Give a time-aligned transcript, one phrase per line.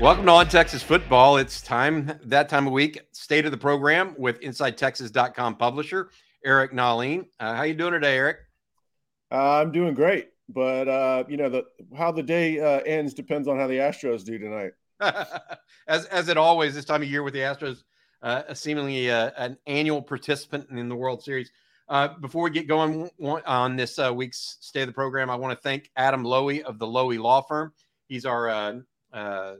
[0.00, 1.38] Welcome to On Texas Football.
[1.38, 3.00] It's time that time of week.
[3.10, 6.10] State of the program with InsideTexas.com publisher
[6.44, 7.26] Eric Nahlin.
[7.40, 8.36] Uh, how you doing today, Eric?
[9.32, 11.64] Uh, I'm doing great, but uh, you know the
[11.96, 14.70] how the day uh, ends depends on how the Astros do tonight.
[15.88, 17.82] as as it always this time of year with the Astros,
[18.22, 21.50] uh, seemingly uh, an annual participant in the World Series.
[21.88, 25.58] Uh, before we get going on this uh, week's State of the Program, I want
[25.58, 27.72] to thank Adam Loewy of the Loewy Law Firm.
[28.06, 28.74] He's our uh,
[29.12, 29.54] uh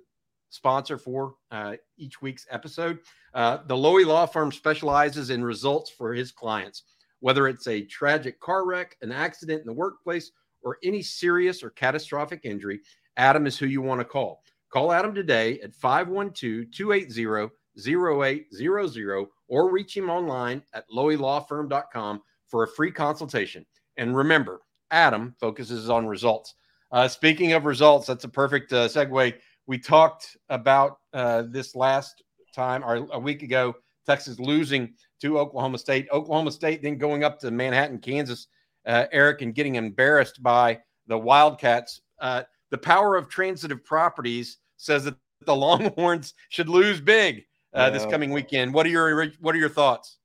[0.50, 2.98] sponsor for uh, each week's episode.
[3.34, 6.84] Uh, the Loewy Law Firm specializes in results for his clients,
[7.20, 10.30] whether it's a tragic car wreck, an accident in the workplace,
[10.62, 12.80] or any serious or catastrophic injury.
[13.16, 14.42] Adam is who you want to call.
[14.70, 22.68] Call Adam today at 512 280 0800 or reach him online at loewylawfirm.com for a
[22.68, 23.64] free consultation.
[23.96, 24.60] And remember,
[24.90, 26.54] Adam focuses on results.
[26.90, 29.34] Uh, speaking of results, that's a perfect uh, segue.
[29.69, 32.22] We talked about uh, this last
[32.55, 33.74] time or a week ago,
[34.06, 36.08] Texas losing to Oklahoma State.
[36.11, 38.46] Oklahoma State then going up to Manhattan, Kansas,
[38.86, 42.00] uh, Eric, and getting embarrassed by the Wildcats.
[42.19, 48.06] Uh, the power of transitive properties says that the Longhorns should lose big uh, this
[48.06, 48.72] coming weekend.
[48.72, 50.16] What are your what are your thoughts?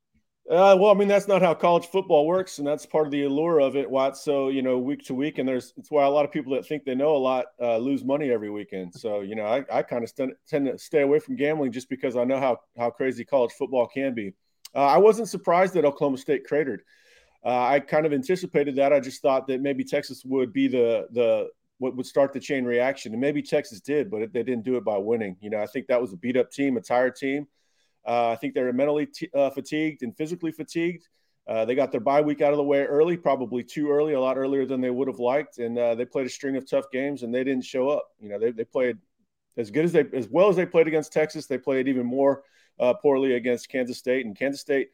[0.50, 3.24] Uh, well, I mean that's not how college football works, and that's part of the
[3.24, 3.90] allure of it.
[3.90, 4.18] Watt.
[4.18, 6.66] So you know, week to week, and there's it's why a lot of people that
[6.66, 8.94] think they know a lot uh, lose money every weekend.
[8.94, 11.88] So you know, I, I kind of st- tend to stay away from gambling just
[11.90, 14.34] because I know how how crazy college football can be.
[14.76, 16.82] Uh, I wasn't surprised that Oklahoma State cratered.
[17.46, 18.92] Uh, I kind of anticipated that.
[18.92, 22.66] I just thought that maybe Texas would be the the what would start the chain
[22.66, 23.14] reaction.
[23.14, 25.38] And maybe Texas did, but they didn't do it by winning.
[25.40, 27.48] You know, I think that was a beat up team, a tired team.
[28.06, 31.08] Uh, I think they were mentally t- uh, fatigued and physically fatigued.
[31.48, 34.20] Uh, they got their bye week out of the way early, probably too early, a
[34.20, 35.58] lot earlier than they would have liked.
[35.58, 38.08] And uh, they played a string of tough games and they didn't show up.
[38.20, 38.98] You know, they, they played
[39.58, 41.46] as good as they, as well as they played against Texas.
[41.46, 42.44] They played even more
[42.80, 44.26] uh, poorly against Kansas State.
[44.26, 44.90] And Kansas State,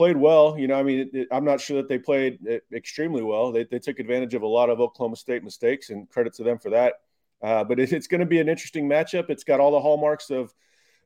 [0.00, 0.58] played well.
[0.58, 2.38] You know, I mean, it, it, I'm not sure that they played
[2.72, 3.52] extremely well.
[3.52, 6.58] They, they took advantage of a lot of Oklahoma State mistakes, and credit to them
[6.58, 6.94] for that.
[7.42, 9.28] Uh, but it, it's going to be an interesting matchup.
[9.28, 10.54] It's got all the hallmarks of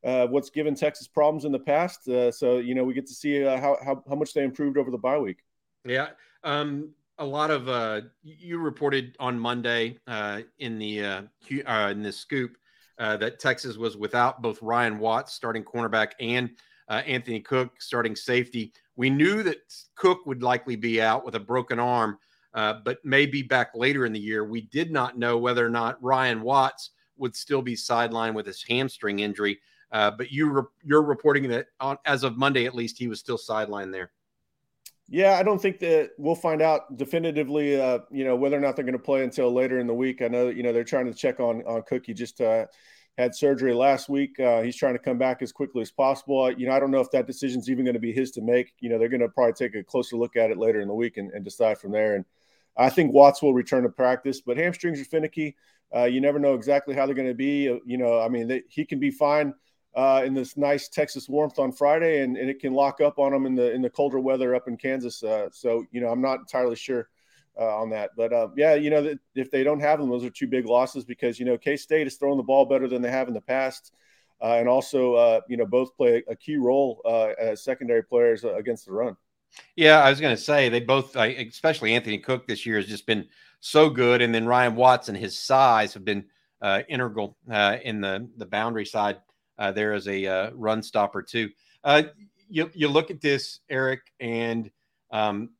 [0.04, 2.08] uh, what's given Texas problems in the past.
[2.08, 4.76] Uh, so you know, we get to see uh, how, how how much they improved
[4.76, 5.38] over the bye week.
[5.84, 6.08] Yeah.
[6.42, 10.98] Um, a lot of uh, you reported on Monday uh, in the
[11.48, 12.56] in the scoop
[12.98, 16.50] that Texas was without both Ryan Watts, starting cornerback, and
[16.88, 18.72] Anthony Cook, starting safety.
[18.96, 19.58] We knew that
[19.96, 22.18] Cook would likely be out with a broken arm,
[22.52, 24.44] uh, but may be back later in the year.
[24.44, 28.64] We did not know whether or not Ryan Watts would still be sidelined with his
[28.68, 29.58] hamstring injury.
[29.94, 33.20] Uh, but you re- you're reporting that on, as of Monday, at least, he was
[33.20, 34.10] still sidelined there.
[35.08, 38.74] Yeah, I don't think that we'll find out definitively, uh, you know, whether or not
[38.74, 40.20] they're going to play until later in the week.
[40.20, 42.66] I know, you know, they're trying to check on on Cookie just uh,
[43.16, 44.40] had surgery last week.
[44.40, 46.50] Uh, he's trying to come back as quickly as possible.
[46.50, 48.72] You know, I don't know if that decision's even going to be his to make.
[48.80, 50.94] You know, they're going to probably take a closer look at it later in the
[50.94, 52.16] week and, and, decide from there.
[52.16, 52.24] And
[52.76, 55.54] I think Watts will return to practice, but hamstrings are finicky.
[55.94, 57.68] Uh, you never know exactly how they're going to be.
[57.68, 59.54] Uh, you know, I mean, they, he can be fine
[59.94, 63.30] uh, in this nice Texas warmth on Friday, and, and, it can lock up on
[63.30, 65.22] them in the in the colder weather up in Kansas.
[65.22, 67.08] Uh, so, you know, I'm not entirely sure
[67.58, 68.10] uh, on that.
[68.16, 71.04] But uh, yeah, you know, if they don't have them, those are two big losses
[71.04, 73.40] because you know K State is throwing the ball better than they have in the
[73.40, 73.92] past,
[74.42, 77.00] uh, and also uh, you know both play a key role
[77.38, 79.16] as secondary players against the run.
[79.76, 83.06] Yeah, I was going to say they both, especially Anthony Cook this year, has just
[83.06, 83.28] been
[83.60, 86.24] so good, and then Ryan Watson, his size have been
[86.88, 87.36] integral
[87.84, 89.18] in the the boundary side
[89.58, 91.50] there as a run stopper too.
[92.48, 94.70] you you look at this, Eric, and
[95.10, 95.50] um,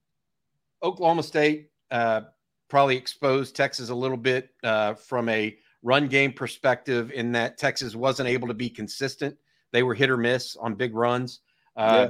[0.83, 2.23] Oklahoma State uh,
[2.69, 7.95] probably exposed Texas a little bit uh, from a run game perspective in that Texas
[7.95, 9.37] wasn't able to be consistent.
[9.73, 11.41] They were hit or miss on big runs.
[11.77, 12.09] Uh,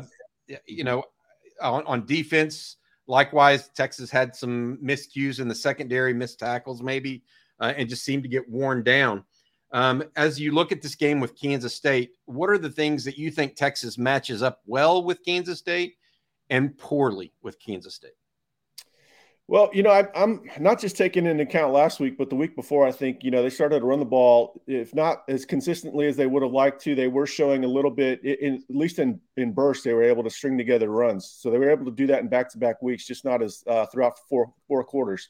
[0.49, 0.59] yeah.
[0.67, 1.05] You know,
[1.63, 7.25] on, on, defense, likewise, Texas had some miscues in the secondary, missed tackles maybe,
[7.61, 9.25] uh, and just seemed to get worn down.
[9.75, 13.19] Um, as you look at this game with Kansas State, what are the things that
[13.19, 15.97] you think Texas matches up well with Kansas State
[16.49, 18.13] and poorly with Kansas State?
[19.49, 22.55] Well, you know, I, am not just taking into account last week, but the week
[22.55, 22.87] before.
[22.87, 26.17] I think you know they started to run the ball, if not as consistently as
[26.17, 26.95] they would have liked to.
[26.95, 30.23] They were showing a little bit, in, at least in in bursts, they were able
[30.23, 31.29] to string together runs.
[31.29, 33.65] So they were able to do that in back to back weeks, just not as
[33.67, 35.29] uh, throughout four four quarters.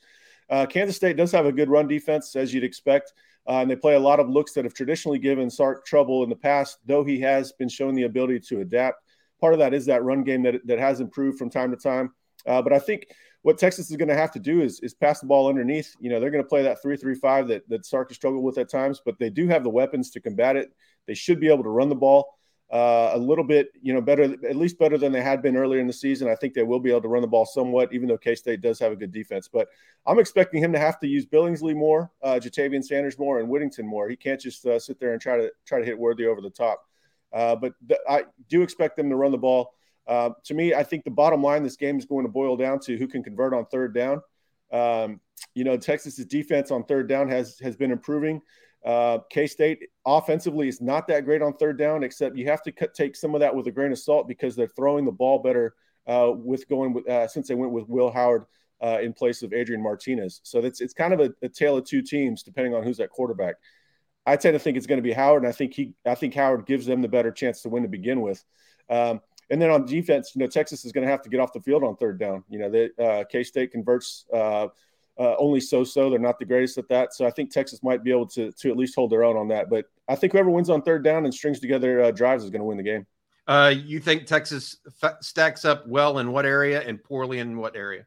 [0.49, 3.15] Uh, Kansas State does have a good run defense, as you'd expect,
[3.47, 6.31] uh, and they play a lot of looks that have traditionally given Sark trouble in
[6.31, 6.79] the past.
[6.87, 9.03] Though he has been shown the ability to adapt,
[9.41, 12.13] part of that is that run game that that has improved from time to time.
[12.47, 13.07] Uh, but I think
[13.43, 15.95] what Texas is going to have to do is, is pass the ball underneath.
[16.01, 18.43] You know, they're going to play that three three five that that Sark has struggled
[18.43, 20.73] with at times, but they do have the weapons to combat it.
[21.07, 22.35] They should be able to run the ball
[22.75, 25.79] uh, a little bit, you know, better at least better than they had been earlier
[25.79, 26.29] in the season.
[26.29, 28.63] I think they will be able to run the ball somewhat, even though K State
[28.63, 29.49] does have a good defense.
[29.49, 29.69] But
[30.05, 33.87] I'm expecting him to have to use Billingsley more, uh, Ja'Tavion Sanders more, and Whittington
[33.87, 34.09] more.
[34.09, 36.51] He can't just uh, sit there and try to try to hit Worthy over the
[36.51, 36.85] top.
[37.33, 39.73] Uh, but th- I do expect them to run the ball.
[40.09, 42.81] Uh, to me, I think the bottom line this game is going to boil down
[42.81, 44.21] to who can convert on third down.
[44.73, 45.21] Um,
[45.55, 48.43] you know, Texas's defense on third down has has been improving.
[48.85, 52.73] Uh, K State offensively is not that great on third down, except you have to
[52.73, 55.39] cut, take some of that with a grain of salt because they're throwing the ball
[55.39, 55.75] better
[56.07, 58.45] uh, with going with uh, since they went with Will Howard
[58.83, 60.41] uh, in place of Adrian Martinez.
[60.43, 63.11] So that's it's kind of a, a tale of two teams depending on who's at
[63.11, 63.55] quarterback.
[64.27, 66.35] I tend to think it's going to be Howard, and I think he I think
[66.35, 68.45] Howard gives them the better chance to win to begin with.
[68.91, 71.53] Um, and then on defense, you know, Texas is going to have to get off
[71.53, 72.45] the field on third down.
[72.49, 74.27] You know, uh, K State converts
[75.19, 76.11] uh, only so-so.
[76.11, 78.71] They're not the greatest at that, so I think Texas might be able to to
[78.71, 79.71] at least hold their own on that.
[79.71, 82.61] But I think whoever wins on third down and strings together uh, drives is going
[82.61, 83.07] to win the game.
[83.47, 87.77] Uh, you think Texas f- stacks up well in what area and poorly in what
[87.77, 88.07] area?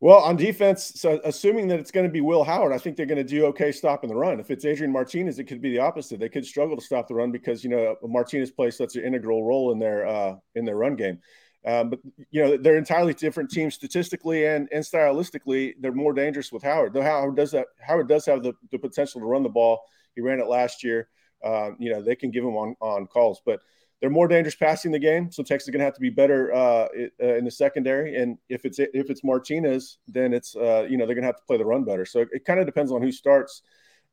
[0.00, 3.04] Well, on defense, so assuming that it's going to be Will Howard, I think they're
[3.06, 4.38] going to do okay stopping the run.
[4.38, 6.20] If it's Adrian Martinez, it could be the opposite.
[6.20, 9.42] They could struggle to stop the run because you know Martinez plays such an integral
[9.42, 11.18] role in their uh, in their run game.
[11.66, 11.98] Um, but
[12.30, 15.74] you know they're entirely different teams statistically and and stylistically.
[15.80, 16.92] They're more dangerous with Howard.
[16.92, 17.66] Though Howard does that.
[17.80, 19.80] Howard does have the, the potential to run the ball.
[20.14, 21.08] He ran it last year.
[21.44, 23.58] Um, you know they can give him on on calls, but
[24.00, 25.30] they're more dangerous passing the game.
[25.32, 26.88] So Texas is going to have to be better uh,
[27.20, 28.16] uh, in the secondary.
[28.16, 31.36] And if it's if it's Martinez, then it's uh, you know they're going to have
[31.36, 32.04] to play the run better.
[32.04, 33.62] So it, it kind of depends on who starts.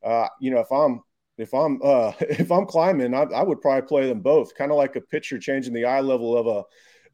[0.04, 1.02] Uh, you know, if I'm
[1.38, 4.76] if I'm uh, if I'm Klieman, I, I, would probably play them both, kind of
[4.76, 6.64] like a pitcher changing the eye level of a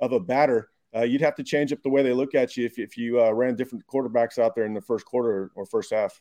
[0.05, 0.69] of a batter.
[0.95, 3.19] Uh, you'd have to change up the way they look at you if, if you
[3.33, 6.21] ran different quarterbacks out there in the first quarter or first half.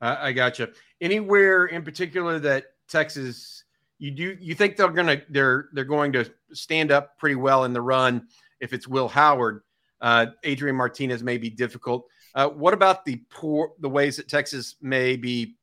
[0.00, 0.68] I got you.
[1.00, 3.64] Anywhere in particular that Texas
[3.98, 7.72] you do you think they're gonna they're they're going to stand up pretty well in
[7.72, 8.28] the run
[8.60, 9.62] if it's Will Howard.
[10.00, 12.06] Uh, Adrian Martinez may be difficult.
[12.34, 15.56] Uh, what about the poor the ways that Texas may be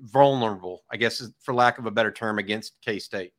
[0.00, 0.82] vulnerable?
[0.90, 3.32] I guess for lack of a better term against K State.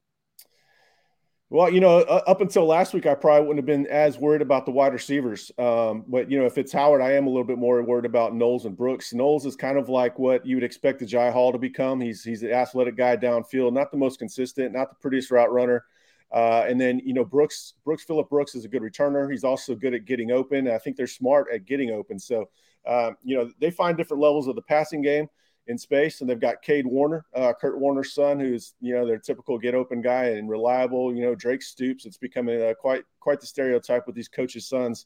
[1.53, 4.65] Well, you know, up until last week, I probably wouldn't have been as worried about
[4.65, 5.51] the wide receivers.
[5.59, 8.33] Um, but you know, if it's Howard, I am a little bit more worried about
[8.33, 9.13] Knowles and Brooks.
[9.13, 12.01] Knowles is kind of like what you would expect the Jai Hall to become.
[12.01, 15.85] He's he's an athletic guy downfield, not the most consistent, not the prettiest route runner.
[16.31, 19.29] Uh, and then you know, Brooks Brooks Phillip Brooks is a good returner.
[19.29, 20.67] He's also good at getting open.
[20.67, 22.17] I think they're smart at getting open.
[22.17, 22.49] So
[22.87, 25.27] um, you know, they find different levels of the passing game
[25.67, 29.17] in space, and they've got Cade Warner, uh, Kurt Warner's son, who's you know their
[29.17, 31.15] typical get open guy and reliable.
[31.15, 32.05] You know Drake Stoops.
[32.05, 35.05] It's becoming uh, quite quite the stereotype with these coaches' sons.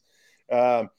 [0.50, 0.90] Um,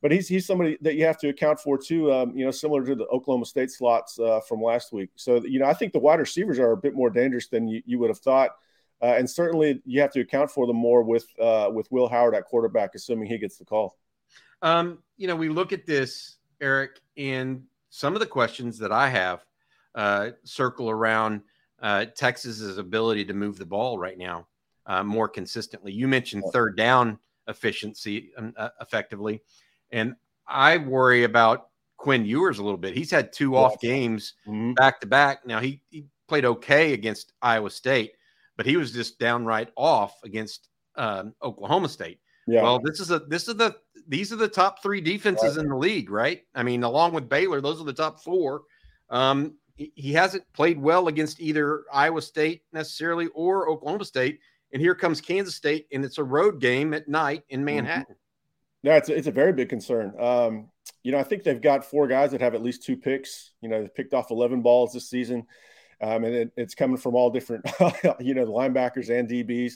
[0.00, 2.12] but he's he's somebody that you have to account for too.
[2.12, 5.10] Um, you know, similar to the Oklahoma State slots uh, from last week.
[5.16, 7.82] So you know, I think the wide receivers are a bit more dangerous than you,
[7.84, 8.50] you would have thought.
[9.00, 12.34] Uh, and certainly, you have to account for them more with uh, with Will Howard
[12.34, 13.96] at quarterback, assuming he gets the call.
[14.62, 19.08] Um, you know, we look at this, Eric, and some of the questions that I
[19.08, 19.44] have
[19.94, 21.42] uh, circle around
[21.80, 24.46] uh, Texas's ability to move the ball right now
[24.86, 25.92] uh, more consistently.
[25.92, 29.42] You mentioned third down efficiency um, uh, effectively,
[29.90, 30.14] and
[30.46, 32.96] I worry about Quinn Ewers a little bit.
[32.96, 34.34] He's had two off games
[34.74, 35.46] back to back.
[35.46, 38.12] Now he, he played okay against Iowa State,
[38.56, 42.20] but he was just downright off against um, Oklahoma State.
[42.46, 42.62] Yeah.
[42.62, 43.76] Well, this is a this is the
[44.08, 45.62] these are the top three defenses right.
[45.62, 46.42] in the league, right?
[46.54, 48.62] I mean, along with Baylor, those are the top four.
[49.10, 54.40] Um, he, hasn't played well against either Iowa State necessarily or Oklahoma State.
[54.72, 57.66] And here comes Kansas State, and it's a road game at night in mm-hmm.
[57.66, 58.14] Manhattan.
[58.14, 58.88] Mm-hmm.
[58.88, 60.14] Yeah, it's a, it's a very big concern.
[60.18, 60.68] Um,
[61.02, 63.52] you know, I think they've got four guys that have at least two picks.
[63.60, 65.46] You know, they've picked off 11 balls this season.
[66.00, 67.64] Um, and it, it's coming from all different,
[68.20, 69.74] you know, the linebackers and DBs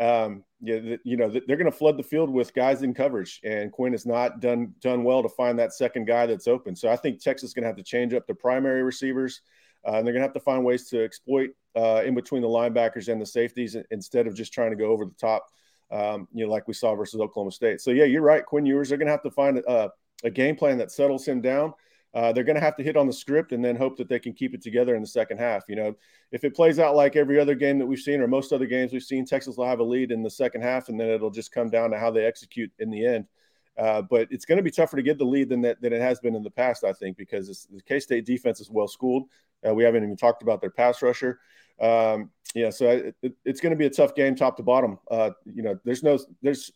[0.00, 3.92] um, you know, they're going to flood the field with guys in coverage, and Quinn
[3.92, 6.76] has not done done well to find that second guy that's open.
[6.76, 9.40] So I think Texas is going to have to change up the primary receivers,
[9.86, 12.48] uh, and they're going to have to find ways to exploit uh, in between the
[12.48, 15.46] linebackers and the safeties instead of just trying to go over the top
[15.90, 17.80] um, you know, like we saw versus Oklahoma State.
[17.80, 18.44] So yeah, you're right.
[18.44, 19.90] Quinn Ewers, they're going to have to find a,
[20.22, 21.74] a, game plan that settles him down.
[22.12, 24.18] Uh, they're going to have to hit on the script and then hope that they
[24.18, 25.62] can keep it together in the second half.
[25.68, 25.94] You know,
[26.32, 28.92] if it plays out like every other game that we've seen or most other games
[28.92, 31.52] we've seen, Texas will have a lead in the second half, and then it'll just
[31.52, 33.26] come down to how they execute in the end.
[33.78, 36.00] Uh, but it's going to be tougher to get the lead than that than it
[36.00, 39.24] has been in the past, I think, because the K State defense is well schooled.
[39.66, 41.38] Uh, we haven't even talked about their pass rusher.
[41.80, 44.98] Um, yeah, so it, it, it's going to be a tough game, top to bottom.
[45.10, 46.72] Uh, you know, there's no there's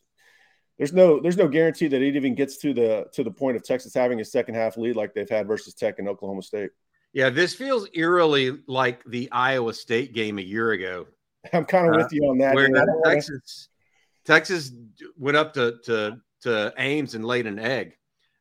[0.78, 3.64] there's no there's no guarantee that it even gets to the to the point of
[3.64, 6.70] Texas having a second half lead like they've had versus Tech and Oklahoma State.
[7.12, 11.06] Yeah, this feels eerily like the Iowa State game a year ago.
[11.52, 12.54] I'm kind of uh, with you on that.
[12.54, 12.68] Where
[13.04, 13.68] Texas
[14.24, 14.72] Texas
[15.16, 17.96] went up to to to Ames and laid an egg.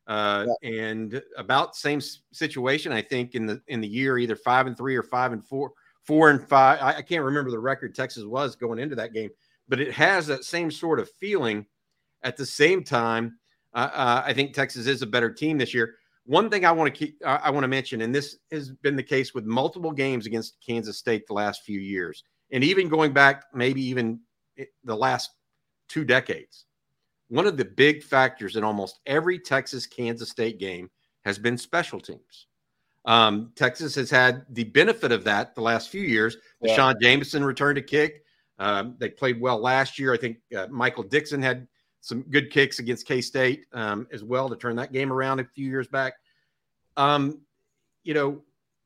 [0.06, 0.70] Uh, yeah.
[0.70, 1.98] and about same
[2.30, 5.42] situation, I think in the in the year either five and three or five and
[5.42, 5.72] four,
[6.02, 6.78] four and five.
[6.82, 9.30] I, I can't remember the record Texas was going into that game,
[9.68, 11.66] but it has that same sort of feeling.
[12.24, 13.38] At the same time,
[13.74, 15.94] uh, uh, I think Texas is a better team this year.
[16.26, 19.02] One thing I want to keep, I want to mention, and this has been the
[19.02, 23.44] case with multiple games against Kansas State the last few years, and even going back
[23.52, 24.20] maybe even
[24.84, 25.32] the last
[25.88, 26.64] two decades.
[27.28, 30.90] One of the big factors in almost every Texas Kansas State game
[31.24, 32.46] has been special teams.
[33.04, 36.38] Um, Texas has had the benefit of that the last few years.
[36.62, 36.74] Yeah.
[36.74, 38.24] Sean Jamison returned a kick.
[38.58, 40.14] Um, they played well last year.
[40.14, 41.66] I think uh, Michael Dickson had
[42.04, 45.44] some good kicks against K State um, as well to turn that game around a
[45.44, 46.12] few years back.
[46.98, 47.40] Um,
[48.02, 48.42] you know,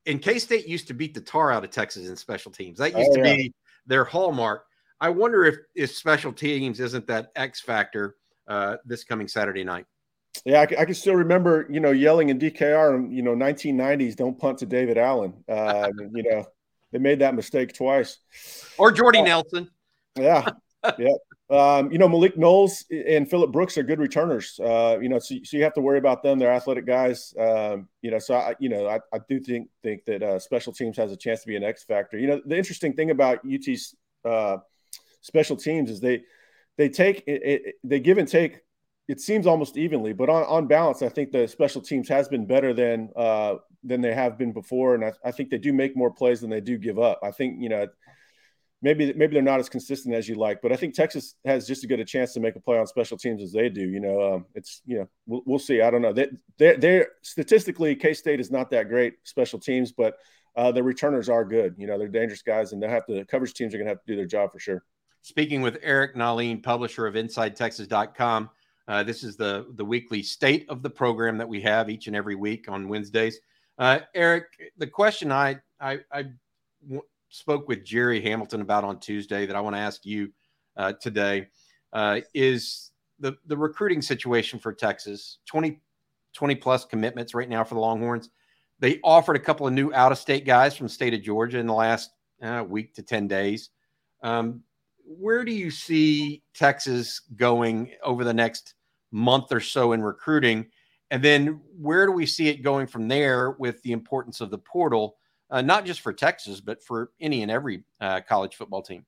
[0.06, 2.78] and K State used to beat the tar out of Texas in special teams.
[2.78, 3.36] That used oh, to yeah.
[3.36, 3.54] be
[3.86, 4.66] their hallmark.
[5.00, 8.14] I wonder if if special teams isn't that X factor
[8.46, 9.86] uh, this coming Saturday night.
[10.44, 14.38] Yeah, I, I, can still remember, you know, yelling in DKR, you know, 1990s, don't
[14.38, 15.34] punt to David Allen.
[15.48, 16.46] Uh, you know,
[16.92, 18.18] they made that mistake twice.
[18.76, 19.70] Or Jordy uh, Nelson.
[20.16, 20.48] Yeah.
[20.98, 21.08] yeah.
[21.50, 24.60] Um, you know, Malik Knowles and Phillip Brooks are good returners.
[24.62, 26.38] Uh, you know, so, so, you have to worry about them.
[26.38, 27.32] They're athletic guys.
[27.40, 30.74] Um, you know, so I, you know, I, I do think think that uh, special
[30.74, 32.18] teams has a chance to be an X factor.
[32.18, 33.94] You know, the interesting thing about UT's
[34.26, 34.58] uh,
[35.22, 36.22] special teams is they
[36.76, 38.60] they take it, it, they give and take
[39.08, 42.44] it seems almost evenly, but on, on balance, I think the special teams has been
[42.44, 45.96] better than uh, than they have been before, and I, I, think they do make
[45.96, 47.20] more plays than they do give up.
[47.22, 47.86] I think you know
[48.82, 51.84] maybe maybe they're not as consistent as you like, but I think Texas has just
[51.84, 53.88] as good a chance to make a play on special teams as they do.
[53.88, 55.80] You know, um, it's you know we'll, we'll, see.
[55.82, 56.12] I don't know.
[56.12, 60.18] They they they're statistically K State is not that great special teams, but
[60.56, 61.74] uh, the returners are good.
[61.78, 64.00] You know, they're dangerous guys, and they have to coverage teams are going to have
[64.04, 64.82] to do their job for sure.
[65.22, 68.50] Speaking with Eric Nahlin, publisher of InsideTexas.com.
[68.86, 72.16] Uh, this is the the weekly state of the program that we have each and
[72.16, 73.38] every week on Wednesdays.
[73.78, 74.46] Uh, Eric,
[74.78, 76.00] the question I, I,
[77.28, 80.32] spoke with Jerry Hamilton about on Tuesday that I want to ask you
[80.76, 81.48] uh, today
[81.92, 85.38] uh, is the the recruiting situation for Texas.
[85.46, 85.80] 20,
[86.34, 88.30] 20 plus commitments right now for the Longhorns.
[88.80, 91.58] They offered a couple of new out of state guys from the state of Georgia
[91.58, 92.10] in the last
[92.42, 93.70] uh, week to ten days.
[94.22, 94.62] Um,
[95.04, 98.74] where do you see Texas going over the next
[99.10, 100.66] month or so in recruiting?
[101.10, 104.58] And then where do we see it going from there with the importance of the
[104.58, 105.16] portal,
[105.50, 109.04] uh, not just for Texas, but for any and every uh, college football team?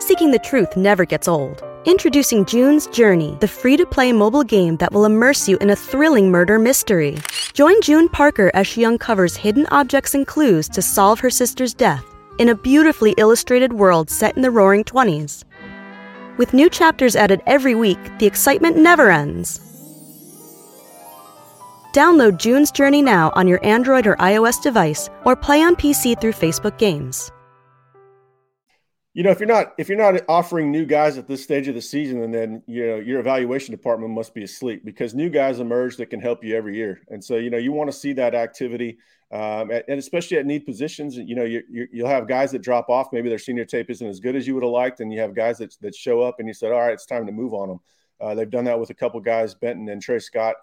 [0.00, 1.62] Seeking the truth never gets old.
[1.84, 5.76] Introducing June's Journey, the free to play mobile game that will immerse you in a
[5.76, 7.18] thrilling murder mystery.
[7.52, 12.04] Join June Parker as she uncovers hidden objects and clues to solve her sister's death
[12.38, 15.44] in a beautifully illustrated world set in the roaring 20s.
[16.36, 19.67] With new chapters added every week, the excitement never ends.
[21.98, 26.30] Download June's Journey now on your Android or iOS device or play on PC through
[26.30, 27.32] Facebook Games.
[29.14, 31.74] You know, if you're not if you're not offering new guys at this stage of
[31.74, 35.96] the season, then you know your evaluation department must be asleep because new guys emerge
[35.96, 38.32] that can help you every year, and so you know you want to see that
[38.32, 38.98] activity
[39.32, 42.88] um, and especially at need positions, you know, you, you, will have guys that drop
[42.88, 43.08] off.
[43.12, 45.34] Maybe their senior tape isn't as good as you would have liked, and you have
[45.34, 47.68] guys that, that show up, and you said, "All right, it's time to move on
[47.68, 47.80] them."
[48.20, 50.54] Uh, they've done that with a couple guys, Benton and Trey Scott.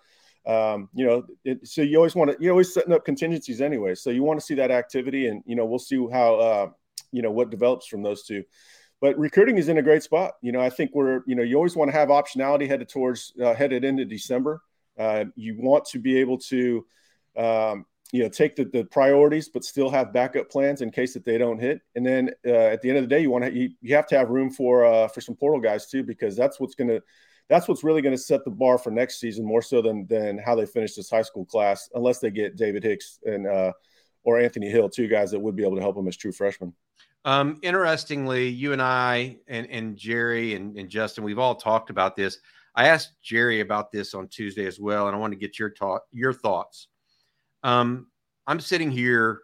[0.47, 3.95] Um, you know, it, so you always want to, you're always setting up contingencies anyway.
[3.95, 6.69] So you want to see that activity, and you know, we'll see how, uh,
[7.11, 8.43] you know, what develops from those two.
[9.01, 10.33] But recruiting is in a great spot.
[10.41, 13.33] You know, I think we're, you know, you always want to have optionality headed towards
[13.43, 14.61] uh, headed into December.
[14.97, 16.85] Uh, you want to be able to
[17.37, 21.25] um, you know take the, the priorities but still have backup plans in case that
[21.25, 23.51] they don't hit and then uh, at the end of the day you want to
[23.51, 26.59] you, you have to have room for uh, for some portal guys too because that's
[26.59, 27.01] what's going to
[27.49, 30.37] that's what's really going to set the bar for next season more so than than
[30.37, 33.71] how they finish this high school class unless they get david hicks and uh,
[34.23, 36.73] or anthony hill two guys that would be able to help them as true freshmen
[37.25, 42.15] Um, interestingly, you and I and, and Jerry and, and Justin, we've all talked about
[42.15, 42.37] this.
[42.75, 45.73] I asked Jerry about this on Tuesday as well, and I want to get your
[45.73, 46.87] thought your thoughts.
[47.63, 48.07] Um,
[48.45, 49.41] I'm sitting here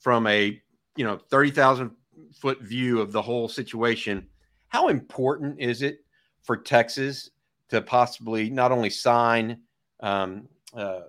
[0.00, 0.60] from a
[0.96, 1.92] you know 30,000
[2.38, 4.28] foot view of the whole situation.
[4.68, 6.04] How important is it
[6.42, 7.30] for Texas
[7.74, 9.58] to possibly not only sign
[10.00, 11.00] um, uh,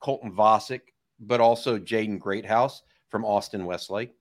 [0.00, 0.80] Colton Vasek,
[1.18, 4.14] but also Jaden Greathouse from Austin Westlake?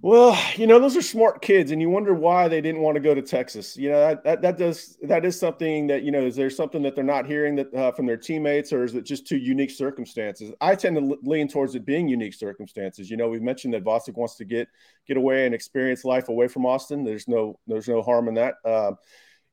[0.00, 3.00] Well, you know, those are smart kids, and you wonder why they didn't want to
[3.00, 3.76] go to Texas.
[3.76, 6.24] You know, that that, that does that is something that you know.
[6.24, 9.04] Is there something that they're not hearing that uh, from their teammates, or is it
[9.04, 10.52] just two unique circumstances?
[10.60, 13.10] I tend to lean towards it being unique circumstances.
[13.10, 14.68] You know, we've mentioned that Vasek wants to get
[15.08, 17.02] get away and experience life away from Austin.
[17.02, 18.54] There's no there's no harm in that.
[18.64, 18.92] Uh,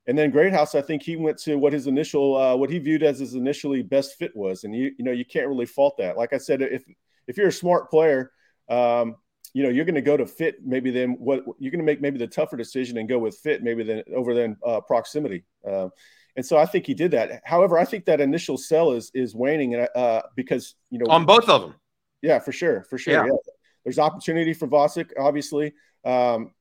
[0.05, 3.01] and then Greathouse, I think he went to what his initial uh, what he viewed
[3.01, 6.17] as his initially best fit was, and you you know you can't really fault that.
[6.17, 6.83] Like I said, if
[7.27, 8.31] if you're a smart player.
[8.69, 9.17] Um,
[9.55, 12.01] you know you're going to go to fit maybe then what you're going to make
[12.01, 15.87] maybe the tougher decision and go with fit maybe then over than uh, proximity uh,
[16.35, 19.33] and so i think he did that however i think that initial sell is is
[19.33, 21.73] waning and uh, because you know on both of them
[22.21, 23.25] yeah for sure for sure yeah.
[23.25, 23.51] yeah.
[23.85, 26.51] there's opportunity for Vasek, obviously um,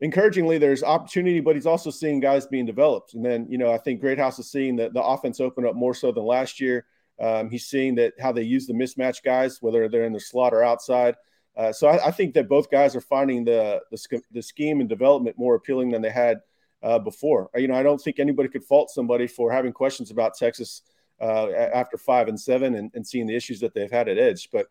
[0.00, 3.76] encouragingly there's opportunity but he's also seeing guys being developed and then you know i
[3.78, 6.86] think Greathouse is seeing that the offense open up more so than last year
[7.18, 10.54] um, he's seeing that how they use the mismatch guys whether they're in the slot
[10.54, 11.16] or outside
[11.60, 14.88] uh, so I, I, think that both guys are finding the, the, the scheme and
[14.88, 16.40] development more appealing than they had
[16.82, 17.50] uh, before.
[17.54, 20.80] You know, I don't think anybody could fault somebody for having questions about Texas
[21.20, 24.48] uh, after five and seven and, and, seeing the issues that they've had at edge.
[24.50, 24.68] But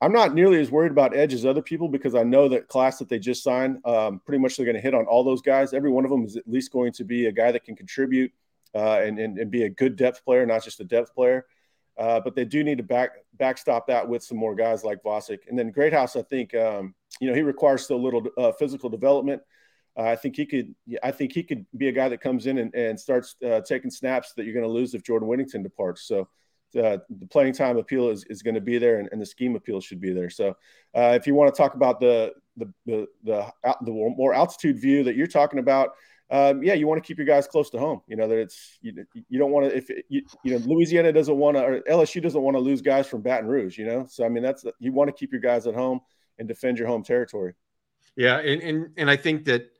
[0.00, 2.98] I'm not nearly as worried about edge as other people because I know that class
[2.98, 5.72] that they just signed, um, pretty much they're going to hit on all those guys.
[5.72, 8.32] Every one of them is at least going to be a guy that can contribute
[8.74, 11.46] uh, and, and, and be a good depth player, not just a depth player.
[11.96, 15.40] Uh, but they do need to back backstop that with some more guys like Vasek.
[15.48, 19.42] And then Greathouse, I think, um, you know, he requires still little uh, physical development.
[19.96, 20.74] Uh, I think he could.
[21.04, 23.90] I think he could be a guy that comes in and, and starts uh, taking
[23.90, 26.08] snaps that you're going to lose if Jordan Whittington departs.
[26.08, 26.28] So
[26.76, 29.54] uh, the playing time appeal is, is going to be there, and, and, the scheme
[29.54, 30.30] appeal should be there.
[30.30, 30.56] So
[30.94, 33.52] if you want to talk about the the the the,
[33.82, 35.90] the more altitude view that you're talking about
[36.30, 38.00] um, yeah, you want to keep your guys close to home.
[38.06, 41.36] You know that it's you, you don't want to if you, you know Louisiana doesn't
[41.36, 43.78] want to or LSU doesn't want to lose guys from Baton Rouge.
[43.78, 46.00] You know, so I mean that's you want to keep your guys at home
[46.38, 47.54] and defend your home territory.
[48.16, 49.70] Yeah, and and and I think that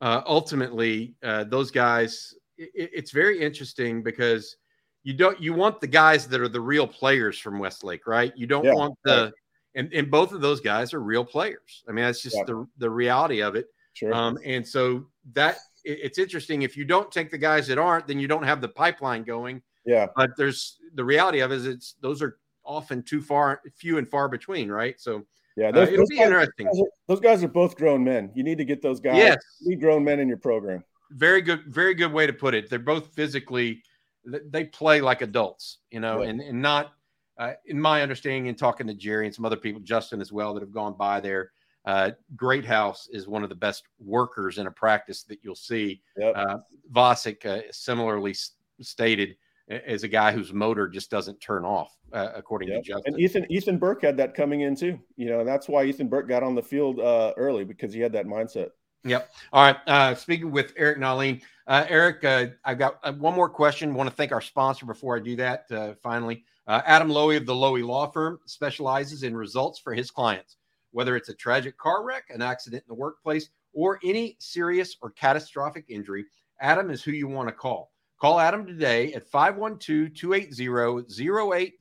[0.00, 4.56] uh, ultimately uh, those guys, it, it's very interesting because
[5.04, 8.32] you don't you want the guys that are the real players from Westlake, right?
[8.36, 9.32] You don't yeah, want the right.
[9.74, 11.82] and and both of those guys are real players.
[11.88, 12.44] I mean, that's just yeah.
[12.46, 13.66] the the reality of it.
[13.94, 14.14] Sure.
[14.14, 16.62] Um, and so that it's interesting.
[16.62, 19.62] If you don't take the guys that aren't, then you don't have the pipeline going.
[19.86, 20.06] Yeah.
[20.14, 24.08] But there's the reality of it is it's those are often too far, few and
[24.08, 25.00] far between, right?
[25.00, 25.24] So
[25.56, 26.66] yeah, uh, those, uh, it'll be guys, interesting.
[26.66, 28.30] Those, are, those guys are both grown men.
[28.34, 29.16] You need to get those guys.
[29.16, 29.38] Yes.
[29.60, 30.84] You grown men in your program.
[31.12, 32.68] Very good, very good way to put it.
[32.68, 33.82] They're both physically,
[34.24, 36.28] they play like adults, you know, yeah.
[36.28, 36.92] and, and not,
[37.38, 40.52] uh, in my understanding, and talking to Jerry and some other people, Justin as well,
[40.52, 41.52] that have gone by there,
[41.84, 46.02] uh, Greathouse is one of the best workers in a practice that you'll see.
[46.16, 46.36] Yep.
[46.36, 46.58] Uh,
[46.92, 49.36] Vasek uh, similarly s- stated
[49.68, 52.82] as a guy whose motor just doesn't turn off, uh, according yep.
[52.82, 53.14] to Justin.
[53.14, 54.98] And Ethan Ethan Burke had that coming in too.
[55.16, 58.12] You know, that's why Ethan Burke got on the field uh, early because he had
[58.12, 58.70] that mindset.
[59.04, 59.30] Yep.
[59.52, 59.76] All right.
[59.86, 63.94] Uh, speaking with Eric Nahlin, uh, Eric, uh, I've got uh, one more question.
[63.94, 65.70] Want to thank our sponsor before I do that.
[65.70, 70.10] Uh, finally, uh, Adam Loewy of the Loewy Law Firm specializes in results for his
[70.10, 70.56] clients
[70.92, 75.10] whether it's a tragic car wreck, an accident in the workplace, or any serious or
[75.10, 76.24] catastrophic injury,
[76.60, 77.92] Adam is who you want to call.
[78.20, 80.68] Call Adam today at 512 280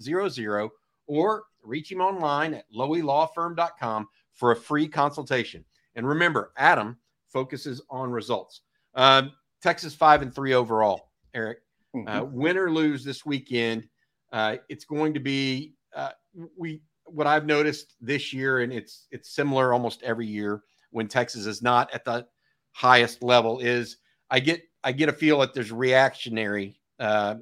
[0.08, 0.70] 0800
[1.08, 5.66] or reach him online at loewylawfirm.com for a free consultation.
[5.96, 8.62] And remember, Adam focuses on results.
[8.94, 11.60] Um, Texas 5 and 3 overall, Eric.
[11.96, 12.08] Mm-hmm.
[12.08, 13.88] Uh, win or lose this weekend,
[14.32, 15.74] uh, it's going to be.
[15.96, 16.12] Uh,
[16.56, 21.46] we what I've noticed this year, and it's it's similar almost every year when Texas
[21.46, 22.28] is not at the
[22.72, 23.98] highest level, is
[24.30, 27.36] I get I get a feel that there's reactionary uh,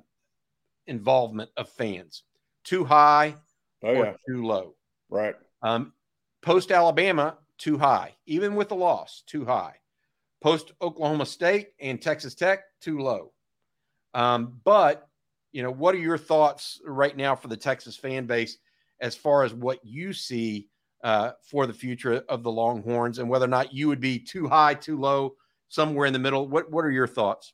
[0.87, 2.23] involvement of fans,
[2.63, 3.35] too high
[3.83, 4.13] oh, or yeah.
[4.27, 4.75] too low.
[5.09, 5.35] Right.
[5.61, 5.93] Um,
[6.41, 9.75] Post Alabama, too high, even with the loss, too high.
[10.41, 13.31] Post Oklahoma State and Texas Tech, too low.
[14.13, 15.09] Um, but
[15.51, 18.57] you know, what are your thoughts right now for the Texas fan base?
[19.01, 20.69] As far as what you see
[21.03, 24.47] uh, for the future of the Longhorns and whether or not you would be too
[24.47, 25.35] high, too low,
[25.67, 26.47] somewhere in the middle.
[26.47, 27.53] What What are your thoughts?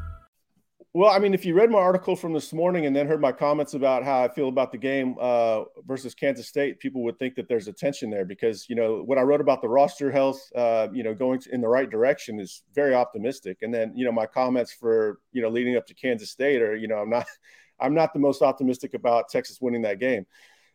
[0.93, 3.31] Well, I mean, if you read my article from this morning and then heard my
[3.31, 7.35] comments about how I feel about the game uh, versus Kansas State, people would think
[7.35, 10.41] that there's a tension there because you know what I wrote about the roster health,
[10.53, 13.59] uh, you know, going in the right direction is very optimistic.
[13.61, 16.75] And then you know my comments for you know leading up to Kansas State are
[16.75, 17.25] you know I'm not
[17.79, 20.25] I'm not the most optimistic about Texas winning that game.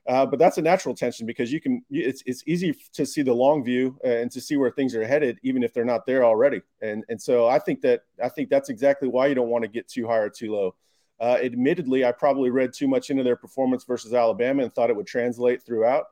[0.09, 3.33] Uh, but that's a natural tension because you can it's, it's easy to see the
[3.33, 6.25] long view uh, and to see where things are headed even if they're not there
[6.25, 9.63] already and and so i think that i think that's exactly why you don't want
[9.63, 10.75] to get too high or too low
[11.21, 14.97] uh, admittedly i probably read too much into their performance versus alabama and thought it
[14.97, 16.05] would translate throughout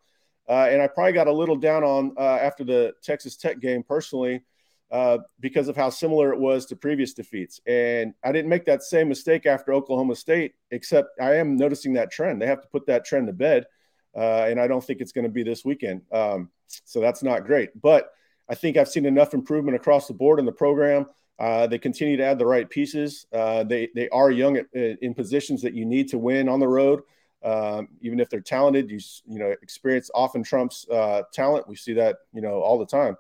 [0.49, 3.85] uh, and i probably got a little down on uh, after the texas tech game
[3.85, 4.43] personally
[5.41, 7.61] because of how similar it was to previous defeats.
[7.67, 12.13] And I didn't make that same mistake after Oklahoma State, except I am noticing that
[12.13, 12.41] trend.
[12.41, 13.65] They have to put that trend to bed
[14.17, 16.03] uh, and I don't think it's going to be this weekend.
[16.13, 16.51] Um,
[16.85, 17.81] so that's not great.
[17.81, 18.11] But
[18.49, 21.07] I think I've seen enough improvement across the board in the program.
[21.39, 23.27] Uh, they continue to add the right pieces.
[23.33, 26.69] Uh, they they are young at, in positions that you need to win on the
[26.69, 27.03] road.
[27.43, 31.69] Um, even if they're talented, you you know experience often trumps uh, talent.
[31.69, 33.17] We see that you know all the time.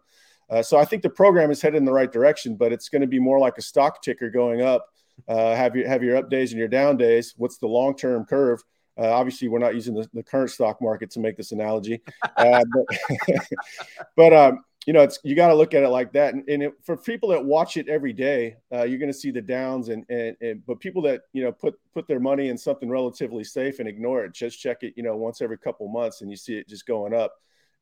[0.48, 3.02] Uh, so I think the program is headed in the right direction, but it's going
[3.02, 4.86] to be more like a stock ticker going up.
[5.26, 7.34] Uh, have your have your up days and your down days.
[7.36, 8.62] What's the long term curve?
[8.96, 12.00] Uh, obviously, we're not using the, the, current stock market to make this analogy,
[12.36, 13.38] uh, but,
[14.16, 16.34] but um, you know, it's you got to look at it like that.
[16.34, 19.30] And, and it, for people that watch it every day, uh, you're going to see
[19.30, 19.88] the downs.
[19.88, 23.44] And, and, and but people that you know put put their money in something relatively
[23.44, 26.36] safe and ignore it, just check it, you know, once every couple months, and you
[26.36, 27.34] see it just going up.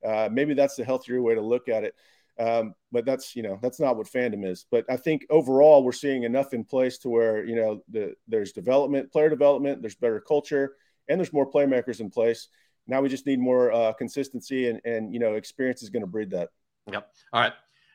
[0.06, 1.94] Uh, maybe that's the healthier way to look at it.
[2.38, 4.64] Um, but that's you know that's not what fandom is.
[4.70, 8.52] But I think overall we're seeing enough in place to where you know the, there's
[8.52, 10.76] development, player development, there's better culture
[11.12, 12.48] and there's more playmakers in place.
[12.86, 16.06] Now we just need more uh, consistency, and and you know experience is going to
[16.06, 16.48] breed that.
[16.90, 17.08] Yep.
[17.32, 17.52] All right.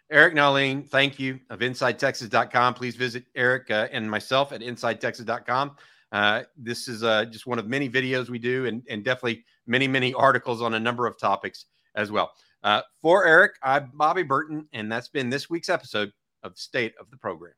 [0.09, 2.75] Eric Nahlin, thank you of InsideTexas.com.
[2.75, 5.75] Please visit Eric uh, and myself at InsideTexas.com.
[6.13, 9.85] Uh, this is uh, just one of many videos we do, and, and definitely many,
[9.85, 12.31] many articles on a number of topics as well.
[12.63, 17.11] Uh, for Eric, I'm Bobby Burton, and that's been this week's episode of State of
[17.11, 17.53] the Program.